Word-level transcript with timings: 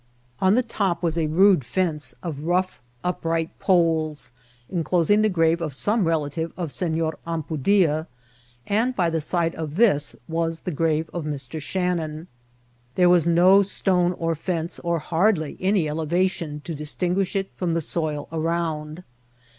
On 0.39 0.55
the 0.55 0.63
top 0.63 1.03
was 1.03 1.15
a 1.15 1.27
rude 1.27 1.63
fence 1.63 2.15
of 2.23 2.45
rough 2.45 2.81
upright 3.03 3.51
poles, 3.59 4.31
enclo 4.73 5.05
sing 5.05 5.21
the 5.21 5.29
grave 5.29 5.61
of 5.61 5.75
some 5.75 6.05
relative 6.05 6.51
of 6.57 6.71
Senor 6.71 7.19
Ampudia; 7.27 8.07
and 8.65 8.95
by 8.95 9.11
the 9.11 9.21
side 9.21 9.53
of 9.53 9.75
this 9.75 10.15
was 10.27 10.61
the 10.61 10.71
grave 10.71 11.07
of 11.13 11.23
Mr. 11.23 11.61
Shannon. 11.61 12.25
There 12.95 13.09
was 13.09 13.27
no 13.27 13.61
stone 13.61 14.13
or 14.13 14.33
fence, 14.33 14.79
or 14.79 14.97
hardly 14.97 15.55
any 15.59 15.87
elevation, 15.87 16.61
to 16.61 16.73
distinguish 16.73 17.35
it 17.35 17.51
from 17.55 17.75
the 17.75 17.79
soil 17.79 18.27
around. 18.31 19.03